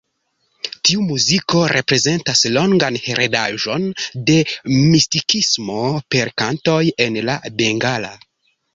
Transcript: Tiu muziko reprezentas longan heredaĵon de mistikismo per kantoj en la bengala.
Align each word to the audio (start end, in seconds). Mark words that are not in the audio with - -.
Tiu 0.87 1.03
muziko 1.09 1.61
reprezentas 1.71 2.41
longan 2.55 2.99
heredaĵon 3.05 3.87
de 4.31 4.41
mistikismo 4.73 5.79
per 6.17 6.37
kantoj 6.45 6.83
en 7.09 7.25
la 7.31 7.41
bengala. 7.63 8.15